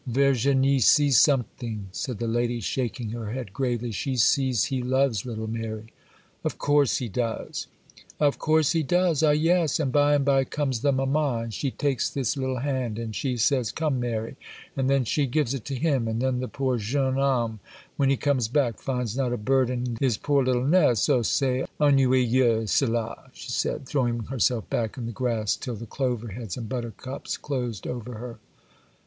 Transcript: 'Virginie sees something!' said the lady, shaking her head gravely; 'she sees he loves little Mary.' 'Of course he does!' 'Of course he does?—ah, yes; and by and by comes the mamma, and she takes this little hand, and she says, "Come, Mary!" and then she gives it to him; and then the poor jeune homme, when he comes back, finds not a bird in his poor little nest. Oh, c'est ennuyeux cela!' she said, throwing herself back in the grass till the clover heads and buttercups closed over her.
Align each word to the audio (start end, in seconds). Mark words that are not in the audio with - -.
'Virginie 0.07 0.79
sees 0.79 1.19
something!' 1.19 1.85
said 1.91 2.17
the 2.17 2.27
lady, 2.27 2.59
shaking 2.59 3.11
her 3.11 3.29
head 3.33 3.53
gravely; 3.53 3.91
'she 3.91 4.15
sees 4.15 4.63
he 4.63 4.81
loves 4.81 5.27
little 5.27 5.45
Mary.' 5.45 5.93
'Of 6.43 6.57
course 6.57 6.97
he 6.97 7.07
does!' 7.07 7.67
'Of 8.19 8.39
course 8.39 8.71
he 8.71 8.81
does?—ah, 8.81 9.29
yes; 9.29 9.79
and 9.79 9.91
by 9.91 10.15
and 10.15 10.25
by 10.25 10.43
comes 10.43 10.81
the 10.81 10.91
mamma, 10.91 11.41
and 11.43 11.53
she 11.53 11.69
takes 11.69 12.09
this 12.09 12.35
little 12.35 12.57
hand, 12.57 12.97
and 12.97 13.15
she 13.15 13.37
says, 13.37 13.71
"Come, 13.71 13.99
Mary!" 13.99 14.37
and 14.75 14.89
then 14.89 15.05
she 15.05 15.27
gives 15.27 15.53
it 15.53 15.65
to 15.65 15.75
him; 15.75 16.07
and 16.07 16.19
then 16.19 16.39
the 16.39 16.47
poor 16.47 16.77
jeune 16.79 17.17
homme, 17.17 17.59
when 17.95 18.09
he 18.09 18.17
comes 18.17 18.47
back, 18.47 18.79
finds 18.79 19.15
not 19.15 19.31
a 19.31 19.37
bird 19.37 19.69
in 19.69 19.97
his 19.99 20.17
poor 20.17 20.43
little 20.43 20.65
nest. 20.65 21.07
Oh, 21.11 21.21
c'est 21.21 21.67
ennuyeux 21.79 22.65
cela!' 22.67 23.29
she 23.33 23.51
said, 23.51 23.85
throwing 23.85 24.21
herself 24.23 24.67
back 24.67 24.97
in 24.97 25.05
the 25.05 25.11
grass 25.11 25.55
till 25.55 25.75
the 25.75 25.85
clover 25.85 26.29
heads 26.29 26.57
and 26.57 26.67
buttercups 26.67 27.37
closed 27.37 27.85
over 27.85 28.15
her. 28.15 28.39